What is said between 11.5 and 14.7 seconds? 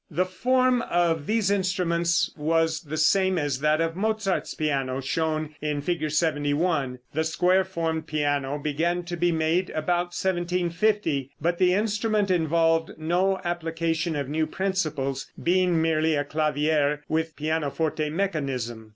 the instrument involved no application of new